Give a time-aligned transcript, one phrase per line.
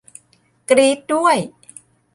[0.69, 1.37] กรี๊ดด้วย!